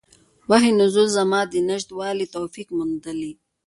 [0.49, 3.31] وحي نزول زمان نژدې والی توفیق موندلي.